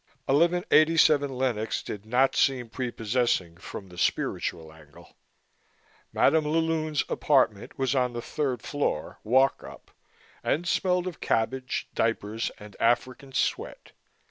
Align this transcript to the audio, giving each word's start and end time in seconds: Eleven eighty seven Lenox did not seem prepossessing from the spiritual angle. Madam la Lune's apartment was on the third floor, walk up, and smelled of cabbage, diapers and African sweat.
Eleven 0.27 0.63
eighty 0.71 0.97
seven 0.97 1.29
Lenox 1.31 1.83
did 1.83 2.07
not 2.07 2.35
seem 2.35 2.69
prepossessing 2.69 3.55
from 3.57 3.87
the 3.89 3.99
spiritual 3.99 4.73
angle. 4.73 5.15
Madam 6.11 6.43
la 6.43 6.57
Lune's 6.57 7.03
apartment 7.07 7.77
was 7.77 7.93
on 7.93 8.13
the 8.13 8.19
third 8.21 8.63
floor, 8.63 9.19
walk 9.23 9.63
up, 9.63 9.91
and 10.43 10.67
smelled 10.67 11.05
of 11.05 11.19
cabbage, 11.19 11.87
diapers 11.93 12.49
and 12.57 12.75
African 12.79 13.31
sweat. 13.31 13.91